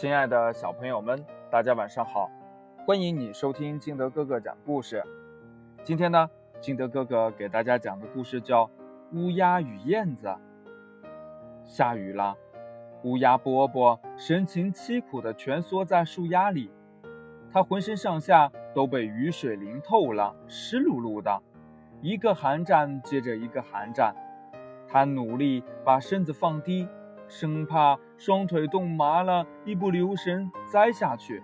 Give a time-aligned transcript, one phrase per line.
[0.00, 2.30] 亲爱的小朋友们，大家晚上好！
[2.86, 5.02] 欢迎你收听金德哥哥讲故事。
[5.82, 6.30] 今天呢，
[6.60, 8.66] 金德哥哥给大家讲的故事叫
[9.12, 10.28] 《乌鸦与燕子》。
[11.64, 12.36] 下雨了，
[13.02, 16.70] 乌鸦波波神情凄苦地蜷缩在树丫里，
[17.50, 21.42] 它浑身上下都被雨水淋透了，湿漉漉的，
[22.02, 24.14] 一个寒战接着一个寒战。
[24.86, 26.86] 它努力把身子放低。
[27.28, 31.42] 生怕双腿冻麻了，一不留神栽下去。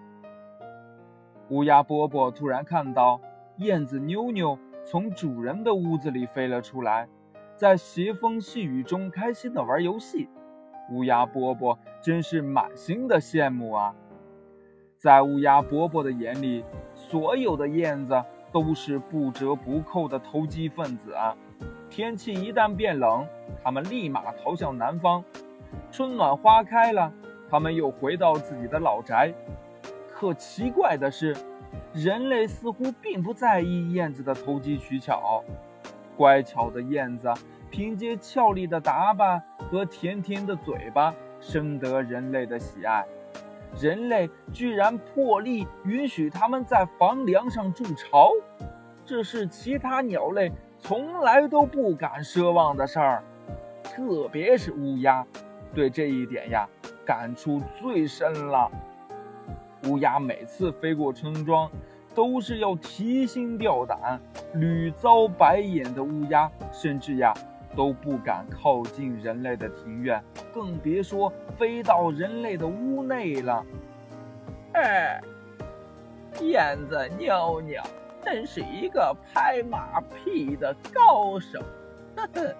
[1.50, 3.20] 乌鸦波波突然看到
[3.58, 7.06] 燕子妞妞从主人的屋子里飞了出来，
[7.54, 10.28] 在斜风细雨中开心地玩游戏。
[10.90, 13.94] 乌鸦波波真是满心的羡慕啊！
[14.98, 16.64] 在乌鸦波波的眼里，
[16.94, 21.36] 所有的燕子都是不折不扣的投机分子啊！
[21.88, 23.26] 天气一旦变冷，
[23.62, 25.22] 它们立马逃向南方。
[25.90, 27.12] 春暖花开了，
[27.50, 29.32] 他们又回到自己的老宅。
[30.12, 31.36] 可奇怪的是，
[31.92, 35.42] 人类似乎并不在意燕子的投机取巧。
[36.16, 37.32] 乖巧的燕子
[37.70, 43.04] 凭借俏丽的打扮和甜甜的嘴巴，深得人类的喜爱。
[43.80, 48.30] 人类居然破例允许它们在房梁上筑巢，
[49.04, 53.24] 这是其他鸟类从来都不敢奢望的事儿。
[53.82, 55.26] 特别是乌鸦。
[55.74, 56.68] 对这一点呀，
[57.04, 58.70] 感触最深了。
[59.88, 61.70] 乌鸦每次飞过村庄，
[62.14, 64.20] 都是要提心吊胆，
[64.54, 67.34] 屡遭白眼的乌鸦，甚至呀
[67.76, 70.22] 都不敢靠近人类的庭院，
[70.54, 73.66] 更别说飞到人类的屋内了。
[74.72, 75.20] 哎，
[76.40, 77.82] 燕子妞妞
[78.24, 81.58] 真是一个拍马屁的高手，
[82.16, 82.54] 呵呵。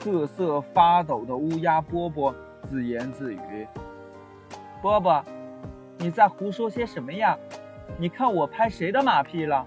[0.00, 2.34] 瑟瑟发抖的乌鸦波波
[2.66, 3.68] 自言自语
[4.80, 5.22] ：“波波，
[5.98, 7.36] 你在胡说些什么呀？
[7.98, 9.66] 你看我拍谁的马屁了？”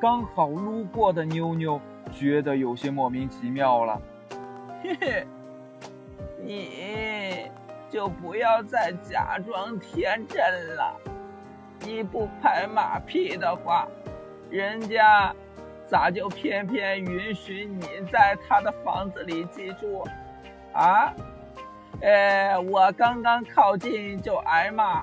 [0.00, 1.80] 刚好路过的妞妞
[2.10, 4.00] 觉得有些莫名其妙了。
[4.82, 5.26] 嘿嘿，
[6.42, 7.50] 你
[7.88, 10.96] 就不要再假装天真了。
[11.80, 13.86] 你不拍马屁的话，
[14.50, 15.32] 人家……
[15.90, 20.06] 咋就偏偏允许你在他的房子里居住？
[20.72, 21.12] 啊？
[22.00, 25.02] 呃，我刚刚靠近就挨骂，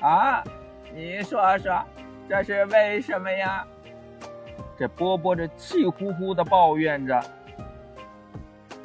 [0.00, 0.44] 啊？
[0.94, 1.82] 你说说，
[2.28, 3.66] 这是为什么呀？
[4.78, 7.20] 这波波这气呼呼的抱怨着。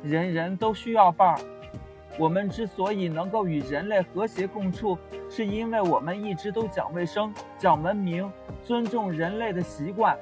[0.01, 1.35] 人人都需要伴，
[2.17, 4.97] 我们之所以能够与人类和谐共处，
[5.29, 8.31] 是因为我们一直都讲卫生、讲文明、
[8.63, 10.17] 尊重人类的习惯。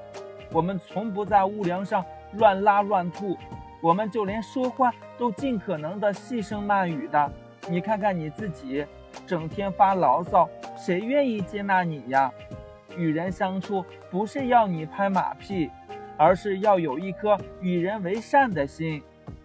[0.54, 2.06] 我们从不在屋梁上
[2.38, 3.36] 乱拉乱吐，
[3.82, 7.32] 我们就连说话都尽可能的细声慢语的。
[7.68, 8.86] 你看看你自己，
[9.26, 10.48] 整天发牢骚，
[10.78, 12.32] 谁愿意接纳你呀？
[12.96, 15.72] 与人相处不是要你拍马屁，
[16.18, 19.02] 而是要有一颗与人为善的心。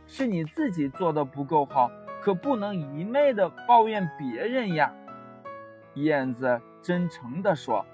[0.07, 1.91] 是你自己做的不够好，
[2.21, 4.93] 可不能一昧的抱怨别人呀。
[5.95, 7.85] 燕子真诚地说。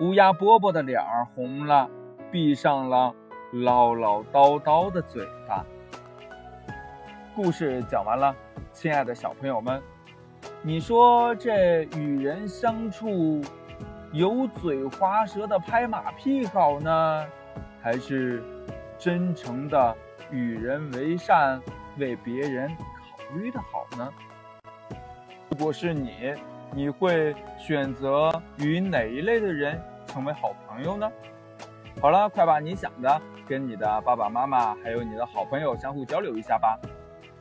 [0.00, 1.88] 乌鸦波波的脸儿红了，
[2.30, 3.14] 闭上了
[3.52, 5.64] 唠唠叨叨的嘴巴。
[7.36, 8.34] 故事讲完了，
[8.72, 9.82] 亲爱的小朋友们，
[10.62, 13.42] 你说这与人相处，
[14.12, 17.26] 油嘴滑舌的拍马屁好呢，
[17.82, 18.42] 还是
[18.98, 19.94] 真诚的
[20.30, 21.60] 与人为善、
[21.98, 24.10] 为别人考虑的好呢？
[25.50, 26.34] 如果是你。
[26.74, 31.10] 你会选择与哪一类的人成为好朋友呢？
[32.00, 36.80] 好了，快把你想的跟你的爸爸妈妈还有你的好朋友相互交流一下吧。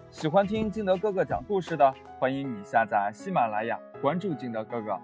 [0.10, 5.00] 喜欢听金德哥哥讲故事的，欢迎你下载喜马拉雅，关注金德哥哥。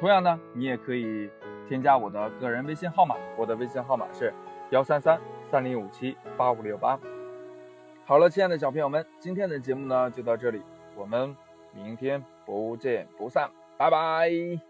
[0.00, 1.30] 同样呢，你也可以
[1.68, 4.34] 添加我的个人微信号码，我的微信号码是
[4.70, 6.98] 幺三三三零五七八五六八。
[8.04, 10.62] 好了，亲爱的小朋友们，今天的节目呢就到这里，
[10.96, 11.36] 我们
[11.72, 13.48] 明天不见不散。
[13.78, 14.67] 拜拜。